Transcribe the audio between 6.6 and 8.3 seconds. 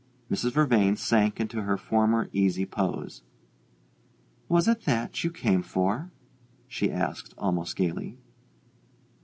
she asked, almost gaily.